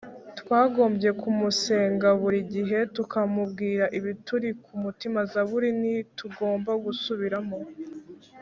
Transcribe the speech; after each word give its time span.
Twagombye 0.39 1.09
kumusenga 1.21 2.07
buri 2.21 2.39
gihe 2.53 2.79
tukamubwira 2.95 3.85
ibituri 3.97 4.49
ku 4.63 4.71
mutima 4.83 5.19
Zaburi 5.31 5.69
Ntitugomba 5.81 6.71
gusubiramo 6.85 7.59